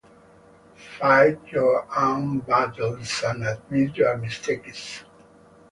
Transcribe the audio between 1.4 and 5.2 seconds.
your own battles and admit your mistakes.